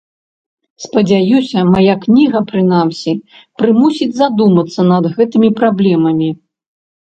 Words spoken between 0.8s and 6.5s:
Спадзяюся, мая кніга, прынамсі, прымусіць задумацца над гэтымі праблемамі.